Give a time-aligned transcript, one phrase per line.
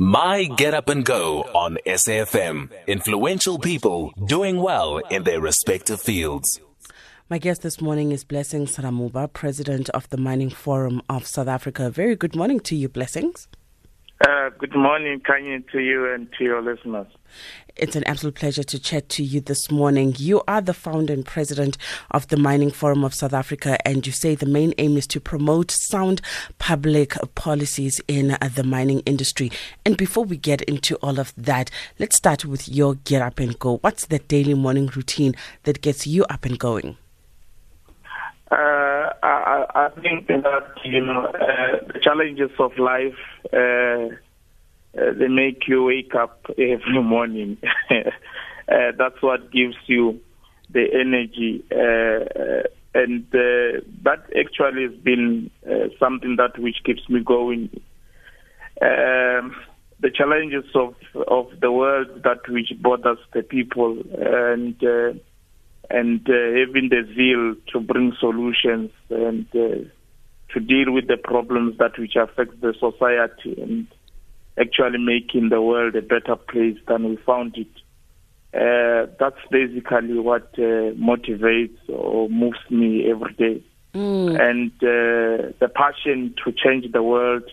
[0.00, 2.70] My Get Up and Go on SAFM.
[2.86, 6.60] Influential people doing well in their respective fields.
[7.28, 11.90] My guest this morning is Blessings Ramoba, President of the Mining Forum of South Africa.
[11.90, 13.48] Very good morning to you, Blessings.
[14.20, 17.06] Uh, good morning, Kanye, to you and to your listeners.
[17.76, 20.12] It's an absolute pleasure to chat to you this morning.
[20.18, 21.78] You are the founder and president
[22.10, 25.20] of the Mining Forum of South Africa, and you say the main aim is to
[25.20, 26.20] promote sound
[26.58, 29.52] public policies in uh, the mining industry.
[29.84, 33.56] And before we get into all of that, let's start with your get up and
[33.56, 33.76] go.
[33.76, 36.96] What's the daily morning routine that gets you up and going?
[38.50, 38.87] Uh,
[40.00, 43.18] think that you know uh, the challenges of life
[43.52, 44.08] uh,
[44.98, 47.58] uh they make you wake up every morning.
[48.70, 50.20] Uh, that's what gives you
[50.68, 55.50] the energy, uh, and that actually has been
[55.98, 57.70] something that which keeps me going.
[58.82, 59.56] Um,
[60.00, 60.94] the challenges of
[61.26, 64.76] of the world that which bothers the people and
[65.90, 69.88] and uh, having the zeal to bring solutions and uh,
[70.52, 73.86] to deal with the problems that which affect the society and
[74.58, 77.68] actually making the world a better place than we found it.
[78.54, 83.62] Uh, that's basically what uh, motivates or moves me every day.
[83.94, 84.40] Mm.
[84.40, 87.44] And uh, the passion to change the world,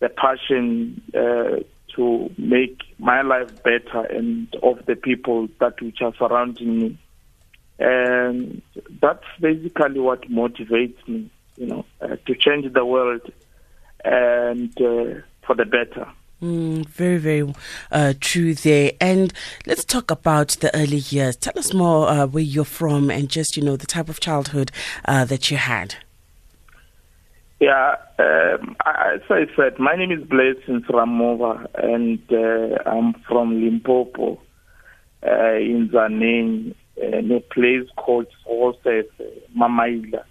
[0.00, 1.62] the passion uh,
[1.96, 6.98] to make my life better and of the people that which are surrounding me.
[7.80, 8.62] And
[9.00, 13.22] that's basically what motivates me, you know, uh, to change the world
[14.04, 16.06] and uh, for the better.
[16.42, 17.54] Mm, very, very
[17.90, 18.92] uh, true there.
[19.00, 19.32] And
[19.66, 21.36] let's talk about the early years.
[21.36, 24.70] Tell us more uh, where you're from and just, you know, the type of childhood
[25.06, 25.96] uh, that you had.
[27.60, 34.40] Yeah, um, as I said, my name is Blessings Ramoba, and uh, I'm from Limpopo
[35.22, 39.06] uh, in Tzaneen in a place called Forces,
[39.56, 40.24] Mamaila,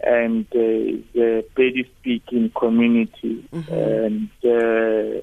[0.00, 3.46] and uh, the Pedi speaking community.
[3.52, 5.20] And uh,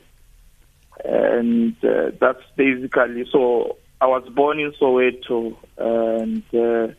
[1.03, 3.78] and uh, that's basically so.
[4.02, 6.94] I was born in Soweto, and uh,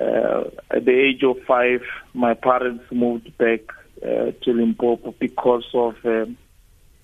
[0.00, 1.82] uh, at the age of five,
[2.14, 3.60] my parents moved back
[4.02, 6.36] uh, to Limpopo because of um,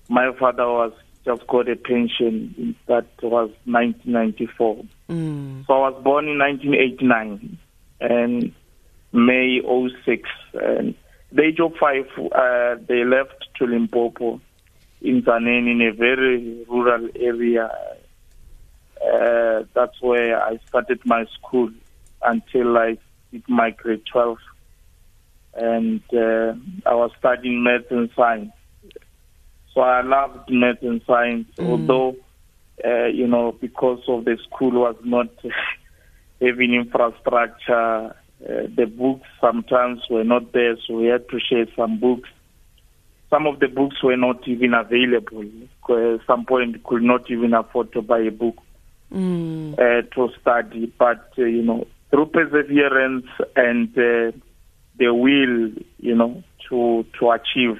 [0.09, 0.93] my father was
[1.25, 2.75] just got a pension.
[2.87, 4.85] That was 1994.
[5.09, 5.65] Mm.
[5.65, 7.57] So I was born in 1989
[8.01, 8.53] and
[9.13, 9.61] May
[10.05, 10.29] 06.
[10.53, 10.95] And
[11.31, 14.41] the age of five, uh, they left to Limpopo
[15.01, 17.69] in Tzaneen in a very rural area.
[19.01, 21.71] Uh, that's where I started my school
[22.23, 22.97] until I
[23.31, 24.37] did my grade 12.
[25.55, 26.53] And uh,
[26.85, 28.51] I was studying math and science.
[29.73, 31.69] So I loved math and science, mm.
[31.69, 32.15] although,
[32.83, 35.29] uh, you know, because of the school was not
[36.41, 41.99] having infrastructure, uh, the books sometimes were not there, so we had to share some
[41.99, 42.29] books.
[43.29, 45.43] Some of the books were not even available.
[45.89, 48.57] At some point, could not even afford to buy a book
[49.11, 49.73] mm.
[49.73, 50.93] uh, to study.
[50.97, 54.31] But, uh, you know, through perseverance and uh,
[54.97, 57.79] the will, you know, to to achieve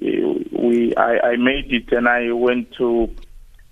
[0.00, 3.14] we I, I made it and I went to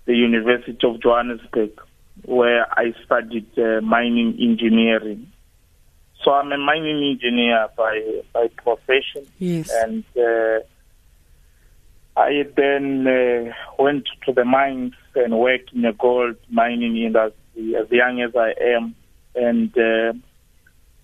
[0.04, 1.80] the University of Johannesburg
[2.24, 5.32] where I studied uh, mining engineering.
[6.22, 9.26] So I'm a mining engineer by by profession.
[9.38, 9.70] Yes.
[9.72, 10.60] And uh,
[12.16, 13.52] I then uh,
[13.82, 18.54] went to the mines and worked in the gold mining industry as young as I
[18.76, 18.94] am.
[19.34, 20.12] And uh,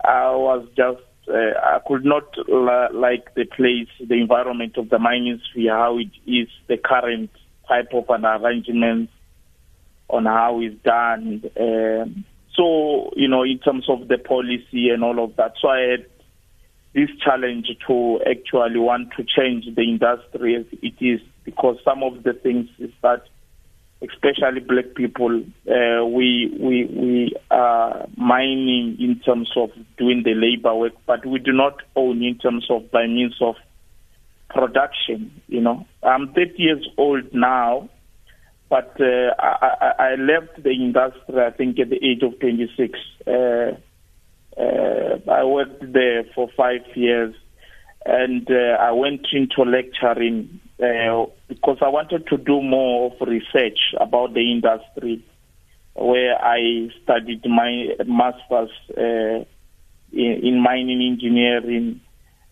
[0.04, 4.98] I was just uh, I could not la- like the place, the environment of the
[4.98, 7.30] mining sphere, how it is, the current
[7.68, 9.10] type of an arrangement
[10.08, 11.42] on how it's done.
[11.58, 12.24] Um,
[12.54, 15.52] so, you know, in terms of the policy and all of that.
[15.60, 16.06] So I had
[16.94, 22.22] this challenge to actually want to change the industry as it is because some of
[22.22, 23.22] the things is that
[24.00, 30.74] especially black people, uh, we we we are mining in terms of doing the labor
[30.74, 33.56] work, but we do not own in terms of by means of
[34.50, 35.40] production.
[35.46, 37.88] You know, I'm 30 years old now,
[38.68, 42.98] but uh, I, I, left the industry I think at the age of 26.
[43.26, 43.30] Uh,
[44.60, 47.34] uh, I worked there for five years,
[48.04, 53.78] and uh, I went into lecturing uh, because I wanted to do more of research
[53.98, 55.24] about the industry,
[55.94, 59.46] where I studied my master's in,
[60.12, 62.00] in, mining engineering,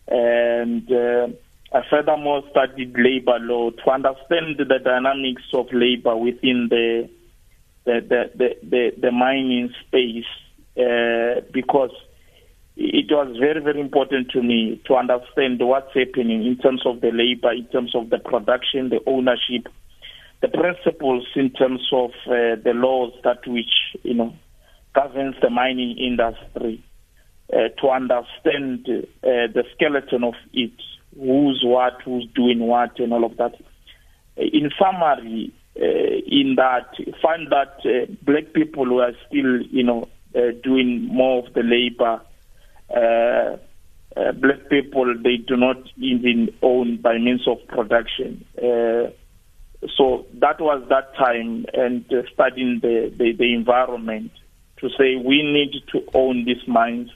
[0.07, 1.37] and
[1.73, 7.09] I furthermore studied labor law to understand the dynamics of labor within the
[7.85, 10.25] the the the, the, the mining space
[10.77, 11.91] uh, because
[12.77, 17.11] it was very very important to me to understand what's happening in terms of the
[17.11, 19.67] labor, in terms of the production, the ownership,
[20.41, 24.33] the principles in terms of uh, the laws that which you know
[24.95, 26.83] governs the mining industry.
[27.51, 30.73] Uh, to understand uh, the skeleton of it,
[31.19, 33.55] who's what, who's doing what, and all of that.
[34.35, 40.07] In summary, uh, in that, find that uh, black people who are still, you know,
[40.35, 42.21] uh, doing more of the labor.
[42.93, 43.57] Uh,
[44.19, 48.43] uh, black people, they do not even own by means of production.
[48.57, 49.11] Uh,
[49.95, 54.31] so that was that time and studying the, the, the environment
[54.77, 57.09] to say we need to own these mines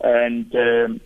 [0.00, 1.00] and um,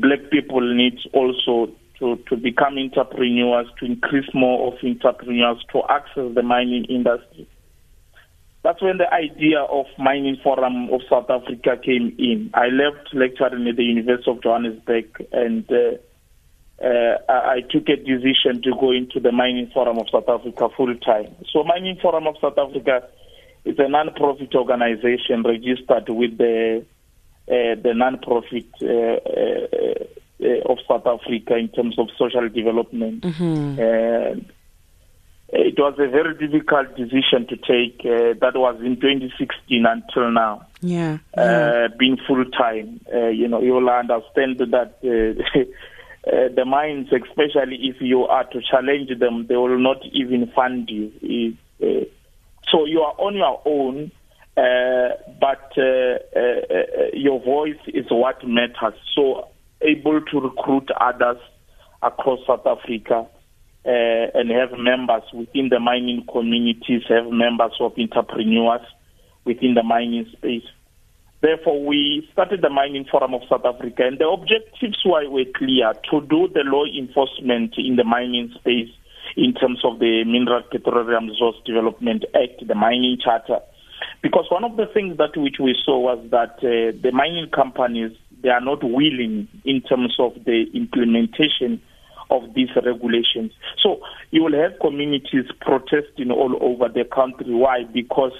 [0.00, 6.34] black people need also to, to become entrepreneurs, to increase more of entrepreneurs to access
[6.34, 7.48] the mining industry.
[8.62, 12.50] That's when the idea of Mining Forum of South Africa came in.
[12.54, 16.00] I left lecturing at the University of Johannesburg and uh,
[16.82, 20.94] uh, I took a decision to go into the Mining Forum of South Africa full
[20.96, 21.34] time.
[21.52, 23.06] So, Mining Forum of South Africa
[23.64, 26.84] is a non-profit organization registered with the
[27.46, 28.86] uh, the non-profit uh,
[30.40, 33.22] uh, of South Africa in terms of social development.
[33.22, 34.40] Mm-hmm.
[35.50, 38.02] it was a very difficult decision to take.
[38.02, 40.66] that was in 2016 until now.
[40.80, 41.18] Yeah.
[41.36, 41.88] yeah.
[41.98, 44.96] being full time, you know, you will understand that.
[46.26, 50.88] Uh, the mines, especially if you are to challenge them, they will not even fund
[50.88, 51.54] you.
[51.82, 52.06] Uh,
[52.70, 54.10] so you are on your own
[54.56, 58.98] but uh, uh, your voice is what matters.
[59.14, 59.48] So
[59.80, 61.38] able to recruit others
[62.02, 63.26] across South Africa
[63.84, 63.88] uh,
[64.34, 68.86] and have members within the mining communities, have members of entrepreneurs
[69.44, 70.64] within the mining space.
[71.42, 75.92] Therefore, we started the Mining Forum of South Africa, and the objectives were, were clear
[76.10, 78.88] to do the law enforcement in the mining space
[79.36, 83.60] in terms of the Mineral Petroleum Resource Development Act, the Mining Charter,
[84.22, 88.12] because one of the things that which we saw was that uh, the mining companies
[88.42, 91.80] they are not willing in terms of the implementation
[92.30, 93.52] of these regulations.
[93.82, 94.00] So
[94.30, 97.54] you will have communities protesting all over the country.
[97.54, 97.84] Why?
[97.84, 98.32] Because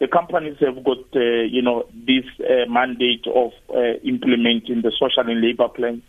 [0.00, 5.28] the companies have got, uh, you know, this uh, mandate of uh, implementing the social
[5.28, 6.02] and labor plans,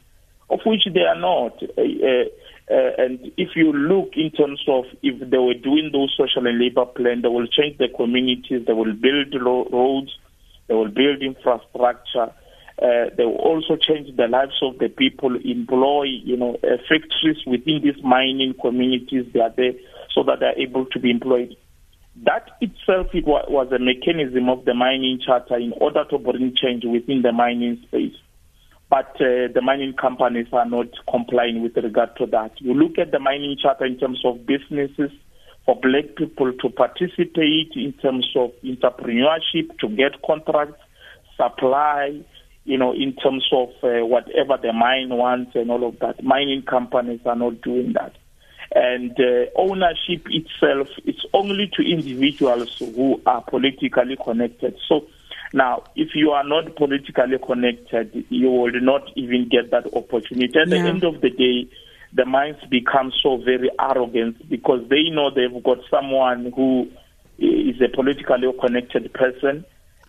[0.49, 1.57] of which they are not.
[2.69, 6.59] Uh, and if you look in terms of if they were doing those social and
[6.59, 10.11] labor plans, they will change the communities, they will build roads,
[10.67, 12.31] they will build infrastructure.
[12.79, 17.43] Uh, they will also change the lives of the people, employ, you know, uh, factories
[17.45, 19.25] within these mining communities.
[19.33, 19.73] They are there
[20.13, 21.57] so that they are able to be employed.
[22.23, 26.83] That itself it was a mechanism of the mining charter in order to bring change
[26.85, 28.15] within the mining space
[28.89, 32.59] but uh, the mining companies are not complying with regard to that.
[32.59, 35.11] You look at the mining charter in terms of businesses
[35.65, 40.81] for black people to participate in terms of entrepreneurship, to get contracts,
[41.37, 42.21] supply,
[42.65, 46.23] you know, in terms of uh, whatever the mine wants and all of that.
[46.23, 48.15] Mining companies are not doing that.
[48.73, 54.75] And uh, ownership itself is only to individuals who are politically connected.
[54.87, 55.07] So
[55.53, 60.53] now, if you are not politically connected, you will not even get that opportunity.
[60.59, 60.83] At yeah.
[60.83, 61.67] the end of the day,
[62.13, 66.87] the minds become so very arrogant because they know they've got someone who
[67.37, 69.65] is a politically connected person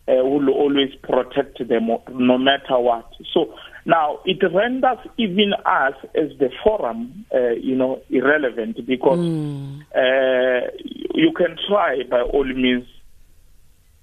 [0.09, 3.11] uh, who will always protect them no matter what.
[3.33, 3.55] So
[3.87, 9.81] now it renders even us as the forum, uh, you know, irrelevant because mm.
[9.95, 10.71] uh,
[11.15, 12.87] you can try by all means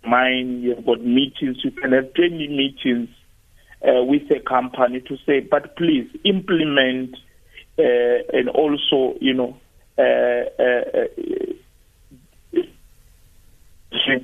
[0.07, 3.09] mine, you've got meetings, you can have 20 meetings
[3.81, 7.15] uh, with a company to say, but please implement
[7.79, 9.57] uh, and also, you know,
[9.97, 11.53] uh, uh, uh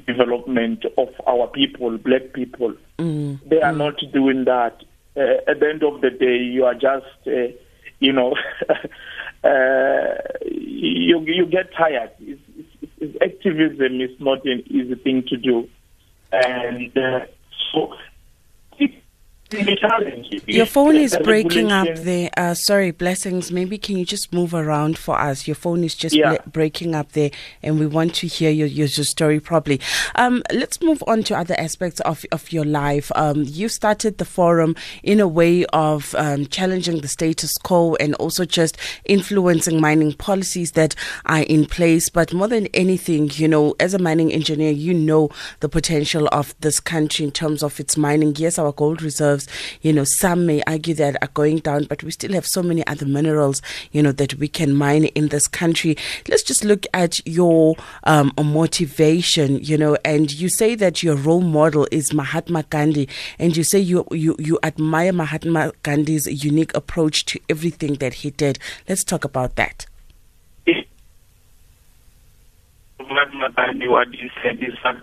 [0.07, 2.73] development of our people, black people.
[2.97, 3.39] Mm.
[3.47, 3.77] They are mm.
[3.77, 4.83] not doing that.
[5.15, 7.05] Uh, at the end of the day, you are just,
[7.99, 8.35] you know,
[10.41, 12.11] you you get tired.
[13.23, 15.69] Activism is not an easy thing to do.
[16.31, 17.25] And uh,
[17.71, 17.93] so
[20.47, 22.29] Your phone is breaking up there.
[22.35, 23.51] Uh, sorry, blessings.
[23.51, 25.47] Maybe can you just move around for us?
[25.47, 26.37] Your phone is just yeah.
[26.51, 27.31] breaking up there,
[27.61, 29.79] and we want to hear your, your, your story properly.
[30.15, 33.11] Um, let's move on to other aspects of, of your life.
[33.15, 38.15] Um, you started the forum in a way of um, challenging the status quo and
[38.15, 40.95] also just influencing mining policies that
[41.25, 42.09] are in place.
[42.09, 45.29] But more than anything, you know, as a mining engineer, you know
[45.59, 48.35] the potential of this country in terms of its mining.
[48.37, 49.42] Yes, our gold reserves,
[49.81, 52.85] you know, some may argue that are going down, but we still have so many
[52.87, 55.97] other minerals, you know, that we can mine in this country.
[56.27, 61.41] Let's just look at your um, motivation, you know, and you say that your role
[61.41, 63.07] model is Mahatma Gandhi,
[63.39, 68.29] and you say you you you admire Mahatma Gandhi's unique approach to everything that he
[68.31, 68.59] did.
[68.87, 69.85] Let's talk about that.
[72.99, 74.97] Mahatma Gandhi, what he said is that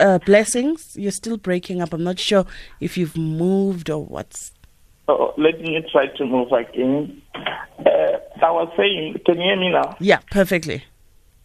[0.00, 0.96] uh, blessings.
[0.96, 1.92] You're still breaking up.
[1.92, 2.44] I'm not sure
[2.80, 4.52] if you've moved or what's.
[5.08, 7.22] Oh, let me try to move again.
[7.34, 9.96] Uh, I was saying, can you hear me now?
[10.00, 10.84] Yeah, perfectly.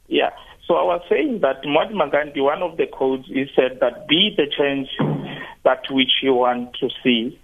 [0.07, 0.31] Yeah.
[0.67, 4.33] So I was saying that Mahatma Gandhi, one of the codes, he said that be
[4.35, 4.87] the change
[5.63, 7.39] that which you want to see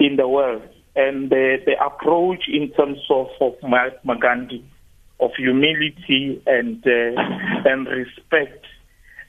[0.00, 0.62] in the world.
[0.96, 4.64] And the, the approach in terms of, of Mahatma Gandhi,
[5.20, 7.20] of humility and uh,
[7.70, 8.64] and respect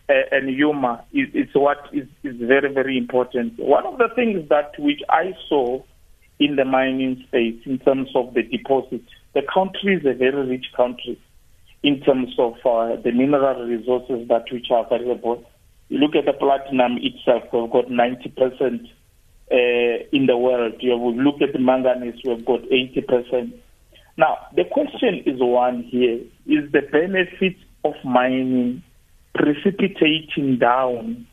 [0.08, 3.58] and humor is, is what is, is very, very important.
[3.58, 5.82] One of the things that which I saw
[6.40, 9.02] in the mining space in terms of the deposit,
[9.34, 11.20] the country is a very rich country
[11.82, 15.44] in terms of uh, the mineral resources that which are available.
[15.90, 18.90] You look at the platinum itself, we've got 90%
[19.52, 20.74] uh, in the world.
[20.80, 23.54] You look at the manganese, we've got 80%.
[24.18, 28.82] Now, the question is one here, is the benefit of mining
[29.36, 31.28] precipitating down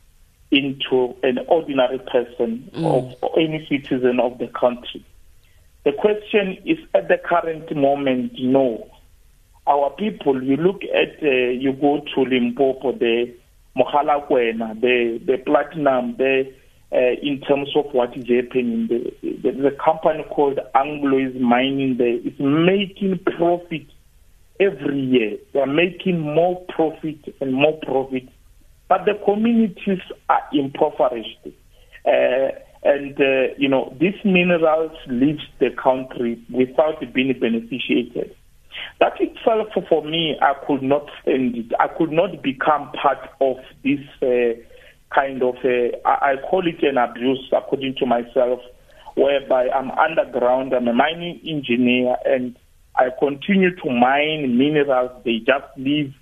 [0.51, 2.85] into an ordinary person mm.
[2.85, 5.03] of any citizen of the country.
[5.83, 8.89] The question is at the current moment, no.
[9.65, 13.33] Our people, you look at, uh, you go to Limpopo, the
[13.75, 16.53] Mogalakwena, the, the platinum, the,
[16.91, 21.97] uh, in terms of what is happening, the, the, the company called Anglo is mining
[21.97, 22.19] there.
[22.23, 23.87] It's making profit
[24.59, 25.37] every year.
[25.53, 28.29] They are making more profit and more profit,
[28.87, 31.47] but the communities are impoverished.
[32.05, 32.49] Uh,
[32.83, 38.35] and, uh, you know, these minerals leave the country without being beneficiated.
[38.99, 41.71] That itself, for me, I could not stand it.
[41.79, 44.59] I could not become part of this uh,
[45.13, 48.59] kind of, uh, I call it an abuse, according to myself,
[49.15, 52.57] whereby I'm underground, I'm a mining engineer, and
[52.95, 55.11] I continue to mine minerals.
[55.23, 56.13] They just leave.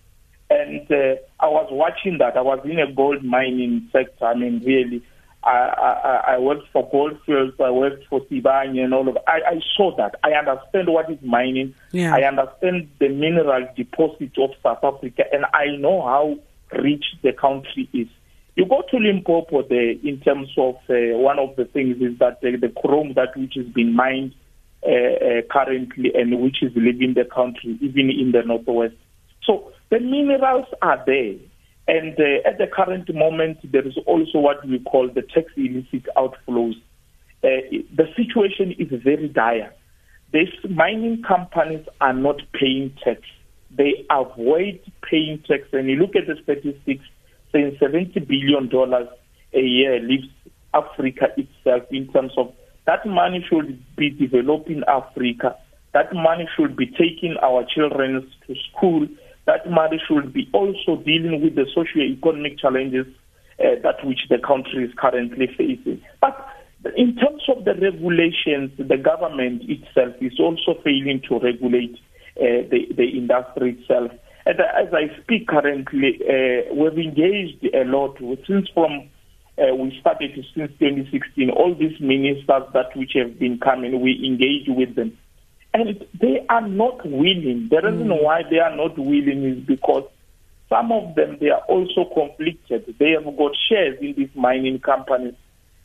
[0.49, 2.35] And uh, I was watching that.
[2.35, 4.25] I was in a gold mining sector.
[4.25, 5.01] I mean, really,
[5.43, 7.59] I, I, I worked for Goldfields.
[7.59, 9.17] I worked for Sibanye and all of.
[9.27, 10.15] I, I saw that.
[10.23, 11.73] I understand what is mining.
[11.91, 12.13] Yeah.
[12.13, 16.37] I understand the mineral deposit of South Africa, and I know how
[16.77, 18.07] rich the country is.
[18.55, 22.41] You go to Limpopo there in terms of uh, one of the things is that
[22.41, 24.35] the, the chrome that which has been mined
[24.83, 28.95] uh, uh, currently and which is leaving the country, even in the northwest.
[29.43, 31.35] So the minerals are there.
[31.87, 36.07] And uh, at the current moment, there is also what we call the tax illicit
[36.15, 36.75] outflows.
[37.43, 39.73] Uh, the situation is very dire.
[40.31, 43.21] These mining companies are not paying tax.
[43.69, 45.63] They avoid paying tax.
[45.73, 47.05] And you look at the statistics,
[47.51, 48.69] saying $70 billion
[49.53, 50.27] a year leaves
[50.73, 52.53] Africa itself in terms of
[52.91, 55.55] that money should be developing Africa.
[55.93, 59.07] That money should be taking our children to school.
[59.45, 63.07] That money should be also dealing with the socio-economic challenges
[63.61, 66.01] uh, that which the country is currently facing.
[66.19, 66.35] But
[66.97, 71.95] in terms of the regulations, the government itself is also failing to regulate
[72.35, 74.11] uh, the, the industry itself.
[74.45, 79.07] And as I speak currently, uh, we've engaged a lot since from
[79.57, 81.49] uh, we started since 2016.
[81.49, 85.17] All these ministers that which have been coming, we engage with them.
[85.73, 87.69] And they are not willing.
[87.69, 88.23] The reason mm.
[88.23, 90.03] why they are not willing is because
[90.69, 92.95] some of them, they are also conflicted.
[92.97, 95.35] They have got shares in these mining companies.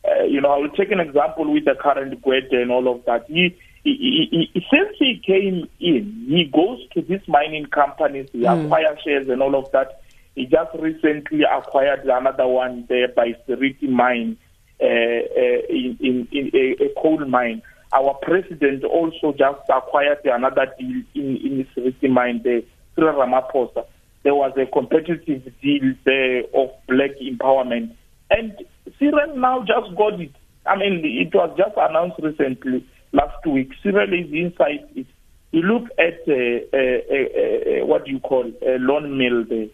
[0.03, 3.03] Uh, you know, I will take an example with the current Gwede and all of
[3.05, 3.25] that.
[3.27, 8.43] He, he, he, he, since he came in, he goes to these mining companies, he
[8.43, 8.65] mm.
[8.65, 10.01] acquires shares and all of that
[10.37, 14.37] he just recently acquired another one there by Seriti Mine
[14.79, 17.63] uh, uh, in, in, in a, a, coal mine.
[17.91, 22.61] Our president also just acquired another deal in, in Seriti Mine there,
[22.95, 23.83] Cyril Ramaphosa.
[24.21, 27.95] There was a competitive deal there of black empowerment.
[28.29, 28.53] And
[28.99, 30.35] Cyril now just got it.
[30.67, 33.71] I mean, it was just announced recently, last week.
[33.83, 35.07] Insight is
[35.51, 39.67] you look at uh, uh, uh, what do you call a Lonmin there.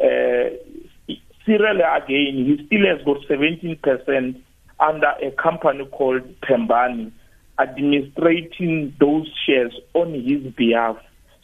[0.00, 1.14] Uh,
[1.44, 4.40] Cyril again, he still has got 17%
[4.80, 7.12] under a company called Pembani
[7.58, 10.96] administrating those shares on his behalf.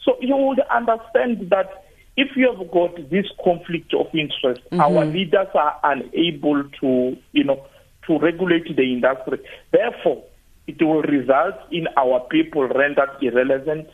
[0.03, 1.85] So you would understand that
[2.15, 4.79] if you have got this conflict of interest, mm-hmm.
[4.79, 7.65] our leaders are unable to, you know,
[8.07, 9.39] to regulate the industry.
[9.71, 10.23] Therefore,
[10.67, 13.89] it will result in our people rendered irrelevant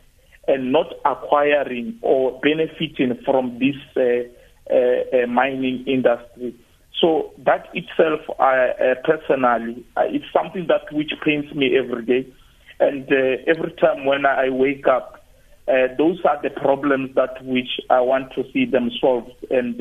[0.48, 4.30] and not acquiring or benefiting from this uh,
[4.72, 6.56] uh, uh, mining industry.
[7.00, 12.34] So that itself, uh, uh, personally, it's something that which pains me every day.
[12.80, 13.04] And
[13.48, 15.24] every time when I wake up,
[15.68, 19.32] those are the problems that which I want to see them solved.
[19.50, 19.80] And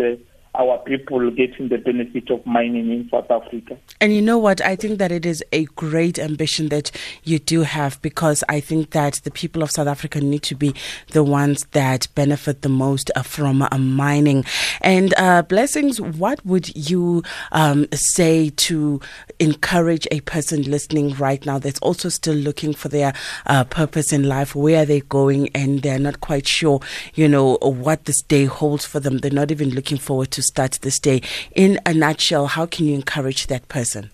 [0.55, 3.79] our people getting the benefit of mining in South Africa.
[4.01, 4.61] And you know what?
[4.61, 6.91] I think that it is a great ambition that
[7.23, 10.75] you do have because I think that the people of South Africa need to be
[11.13, 14.45] the ones that benefit the most uh, from uh, mining.
[14.81, 19.01] And uh, blessings, what would you um, say to
[19.39, 23.13] encourage a person listening right now that's also still looking for their
[23.47, 24.57] uh, purpose in life?
[24.57, 25.49] Where are they going?
[25.55, 26.81] And they're not quite sure,
[27.15, 29.19] you know, what this day holds for them.
[29.19, 31.21] They're not even looking forward to to start this day.
[31.55, 34.11] In a nutshell, how can you encourage that person?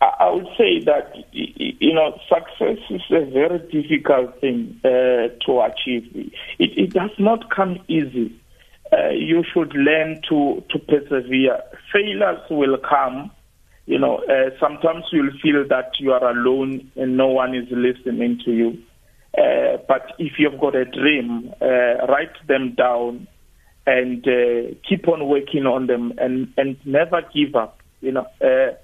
[0.00, 6.04] I would say that you know success is a very difficult thing uh, to achieve.
[6.58, 8.38] It, it, does not come easy.
[8.92, 11.62] Uh, you should learn to to persevere.
[11.92, 13.30] Failures will come.
[13.86, 18.40] You know, uh, sometimes you'll feel that you are alone and no one is listening
[18.44, 18.78] to you.
[19.38, 23.28] Uh, but if you've got a dream, uh, write them down
[23.86, 28.74] and uh, keep on working on them and, and never give up, you know, uh,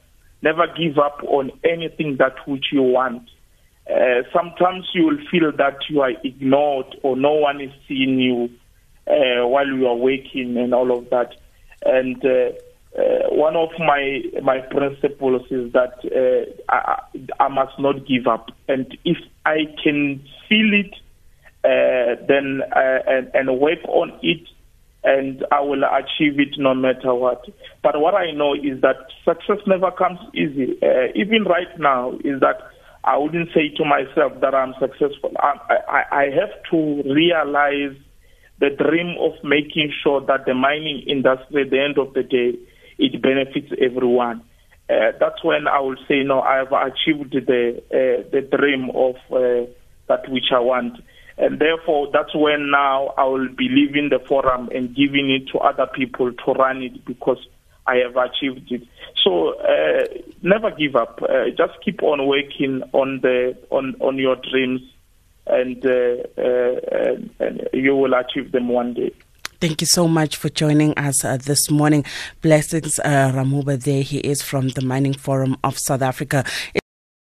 [0.42, 3.28] never give up on anything that which you want.
[3.90, 8.48] Uh, sometimes you will feel that you are ignored or no one is seeing you
[9.08, 11.34] uh, while you are working and all of that.
[11.84, 12.52] And uh,
[12.96, 15.98] uh, one of my my principles is that
[16.68, 17.00] I,
[17.40, 18.50] I must not give up.
[18.68, 20.94] And if I can feel it,
[21.64, 24.46] then and, and work on it
[25.04, 27.44] and I will achieve it no matter what.
[27.82, 30.78] But what I know is that success never comes easy.
[30.82, 32.58] Uh, even right now, is that
[33.04, 35.32] I wouldn't say to myself that I'm successful.
[35.38, 37.96] I, I, I have to realize
[38.60, 42.56] the dream of making sure that the mining industry, at the end of the day,
[42.98, 44.42] it benefits everyone.
[44.88, 49.16] Uh, that's when I will say, no, I have achieved the uh, the dream of
[49.32, 49.66] uh,
[50.08, 50.94] that which I want.
[51.38, 55.58] And therefore, that's when now I will be leaving the forum and giving it to
[55.58, 57.38] other people to run it because
[57.86, 58.82] I have achieved it.
[59.22, 60.04] So uh,
[60.42, 61.20] never give up.
[61.22, 64.82] Uh, just keep on working on the on on your dreams,
[65.46, 69.12] and, uh, uh and you will achieve them one day.
[69.60, 72.04] Thank you so much for joining us uh, this morning.
[72.40, 73.80] Blessings, uh, Ramoba.
[73.80, 76.44] There he is from the Mining Forum of South Africa.